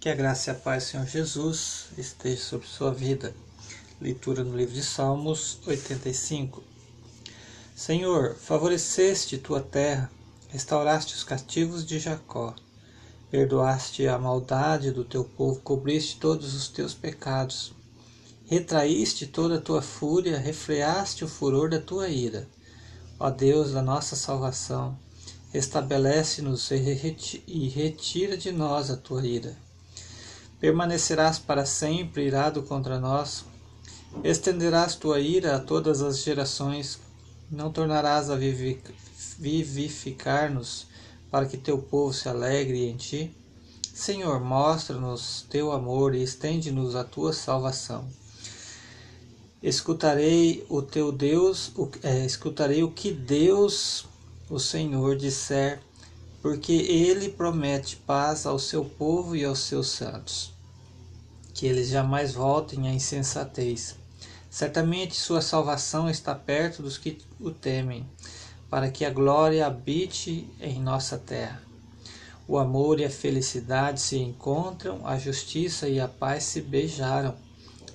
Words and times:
Que 0.00 0.08
a 0.08 0.14
graça 0.14 0.48
e 0.48 0.52
a 0.52 0.56
paz, 0.56 0.84
Senhor 0.84 1.06
Jesus, 1.06 1.88
esteja 1.98 2.40
sobre 2.40 2.66
sua 2.66 2.90
vida. 2.90 3.34
Leitura 4.00 4.42
no 4.42 4.56
livro 4.56 4.74
de 4.74 4.82
Salmos 4.82 5.58
85. 5.66 6.62
Senhor, 7.76 8.34
favoreceste 8.34 9.36
tua 9.36 9.60
terra, 9.60 10.10
restauraste 10.48 11.14
os 11.14 11.22
cativos 11.22 11.84
de 11.84 11.98
Jacó, 11.98 12.54
perdoaste 13.30 14.08
a 14.08 14.18
maldade 14.18 14.90
do 14.90 15.04
teu 15.04 15.22
povo, 15.22 15.60
cobriste 15.60 16.18
todos 16.18 16.54
os 16.54 16.68
teus 16.68 16.94
pecados, 16.94 17.74
retraíste 18.46 19.26
toda 19.26 19.56
a 19.56 19.60
tua 19.60 19.82
fúria, 19.82 20.38
refreaste 20.38 21.26
o 21.26 21.28
furor 21.28 21.68
da 21.68 21.78
tua 21.78 22.08
ira. 22.08 22.48
Ó 23.18 23.28
Deus 23.28 23.72
da 23.72 23.82
nossa 23.82 24.16
salvação, 24.16 24.98
estabelece-nos 25.52 26.70
e 26.70 27.68
retira 27.68 28.34
de 28.34 28.50
nós 28.50 28.90
a 28.90 28.96
tua 28.96 29.26
ira 29.26 29.54
Permanecerás 30.60 31.38
para 31.38 31.64
sempre 31.64 32.26
irado 32.26 32.62
contra 32.62 33.00
nós? 33.00 33.46
Estenderás 34.22 34.94
tua 34.94 35.18
ira 35.18 35.56
a 35.56 35.58
todas 35.58 36.02
as 36.02 36.22
gerações? 36.22 36.98
Não 37.50 37.72
tornarás 37.72 38.28
a 38.28 38.36
vivificar-nos 39.38 40.86
para 41.30 41.46
que 41.46 41.56
teu 41.56 41.78
povo 41.78 42.12
se 42.12 42.28
alegre 42.28 42.86
em 42.86 42.96
ti? 42.96 43.34
Senhor, 43.94 44.38
mostra-nos 44.38 45.46
teu 45.48 45.72
amor 45.72 46.14
e 46.14 46.22
estende-nos 46.22 46.94
a 46.94 47.04
tua 47.04 47.32
salvação. 47.32 48.06
Escutarei 49.62 50.66
o 50.68 50.82
teu 50.82 51.10
Deus, 51.10 51.72
o, 51.74 51.88
é, 52.02 52.26
escutarei 52.26 52.82
o 52.82 52.90
que 52.90 53.10
Deus, 53.10 54.04
o 54.50 54.58
Senhor, 54.58 55.16
disser 55.16 55.80
porque 56.42 56.72
ele 56.72 57.28
promete 57.28 57.96
paz 57.96 58.46
ao 58.46 58.58
seu 58.58 58.84
povo 58.84 59.36
e 59.36 59.44
aos 59.44 59.60
seus 59.60 59.88
santos, 59.88 60.52
que 61.52 61.66
eles 61.66 61.88
jamais 61.88 62.32
voltem 62.32 62.88
à 62.88 62.92
insensatez. 62.92 63.96
Certamente 64.50 65.14
sua 65.14 65.42
salvação 65.42 66.08
está 66.08 66.34
perto 66.34 66.82
dos 66.82 66.96
que 66.96 67.18
o 67.38 67.50
temem, 67.50 68.08
para 68.68 68.90
que 68.90 69.04
a 69.04 69.10
glória 69.10 69.66
habite 69.66 70.48
em 70.60 70.80
nossa 70.80 71.18
terra. 71.18 71.62
O 72.48 72.58
amor 72.58 72.98
e 72.98 73.04
a 73.04 73.10
felicidade 73.10 74.00
se 74.00 74.18
encontram, 74.18 75.06
a 75.06 75.16
justiça 75.18 75.88
e 75.88 76.00
a 76.00 76.08
paz 76.08 76.44
se 76.44 76.60
beijaram. 76.60 77.36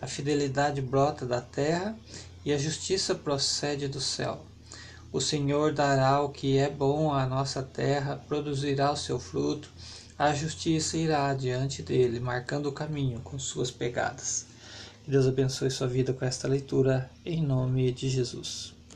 A 0.01 0.07
fidelidade 0.07 0.81
brota 0.81 1.25
da 1.25 1.41
terra 1.41 1.97
e 2.45 2.53
a 2.53 2.57
justiça 2.57 3.13
procede 3.15 3.87
do 3.87 3.99
céu. 3.99 4.45
O 5.15 5.21
Senhor 5.21 5.71
dará 5.71 6.19
o 6.19 6.27
que 6.27 6.57
é 6.57 6.69
bom 6.69 7.13
à 7.13 7.25
nossa 7.25 7.63
terra, 7.63 8.21
produzirá 8.27 8.91
o 8.91 8.97
seu 8.97 9.17
fruto, 9.17 9.71
a 10.19 10.33
justiça 10.33 10.97
irá 10.97 11.27
adiante 11.29 11.81
dele, 11.81 12.19
marcando 12.19 12.65
o 12.65 12.73
caminho 12.73 13.21
com 13.21 13.39
suas 13.39 13.71
pegadas. 13.71 14.45
Que 15.05 15.11
Deus 15.11 15.25
abençoe 15.25 15.71
sua 15.71 15.87
vida 15.87 16.11
com 16.11 16.25
esta 16.25 16.49
leitura, 16.49 17.09
em 17.25 17.41
nome 17.41 17.93
de 17.93 18.09
Jesus. 18.09 18.74